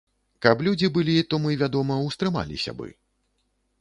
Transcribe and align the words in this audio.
Каб 0.45 0.63
людзі 0.67 0.87
былі, 0.95 1.17
то 1.33 1.39
мы, 1.45 1.51
вядома, 1.65 1.99
устрымаліся 2.07 2.77
бы. 2.81 2.91